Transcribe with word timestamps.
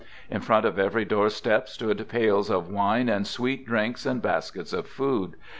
In 0.31 0.41
front 0.41 0.65
of 0.65 0.79
every 0.79 1.05
doorstep 1.05 1.69
stood 1.69 2.09
pails 2.09 2.49
of 2.49 2.71
wine 2.71 3.07
and 3.07 3.27
sweet 3.27 3.67
drinks 3.67 4.03
and 4.03 4.19
baskets 4.19 4.73
of 4.73 4.87
food. 4.87 5.35